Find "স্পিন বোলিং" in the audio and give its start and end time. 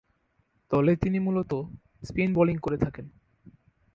2.03-2.57